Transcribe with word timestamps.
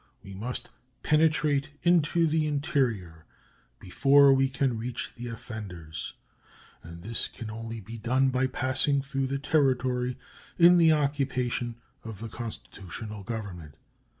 We 0.23 0.33
must 0.33 0.69
penetrate 1.03 1.69
into 1.83 2.25
the 2.25 2.47
interior 2.47 3.25
before 3.79 4.33
we 4.33 4.49
can 4.49 4.75
reach 4.79 5.11
the 5.13 5.27
offenders, 5.27 6.15
and 6.81 7.03
this 7.03 7.27
can 7.27 7.51
only 7.51 7.81
be 7.81 7.99
done 7.99 8.29
by 8.29 8.47
passing 8.47 9.03
through 9.03 9.27
the 9.27 9.37
territory 9.37 10.17
in 10.57 10.79
the 10.79 10.91
occupation 10.91 11.75
of 12.03 12.17
the 12.19 12.29
constitutional 12.29 13.21
Government. 13.21 13.75